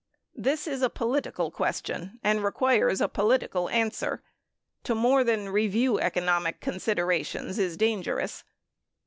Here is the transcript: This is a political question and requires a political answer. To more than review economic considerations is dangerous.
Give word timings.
This 0.35 0.65
is 0.65 0.81
a 0.81 0.89
political 0.89 1.51
question 1.51 2.19
and 2.23 2.43
requires 2.43 3.01
a 3.01 3.07
political 3.07 3.69
answer. 3.69 4.23
To 4.85 4.95
more 4.95 5.23
than 5.23 5.49
review 5.49 5.99
economic 5.99 6.59
considerations 6.59 7.59
is 7.59 7.77
dangerous. 7.77 8.43